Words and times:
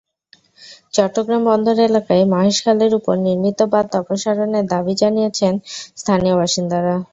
চট্টগ্রাম 0.93 1.41
বন্দর 1.49 1.75
এলাকায় 1.87 2.23
মহেশখালের 2.33 2.91
ওপর 2.99 3.15
নির্মিত 3.25 3.59
বাঁধ 3.71 3.89
অপসারণের 4.01 4.65
দাবি 4.73 4.93
জানিয়েছেন 5.01 5.53
স্থানীয় 5.97 6.35
বাসিন্দারা। 6.39 6.95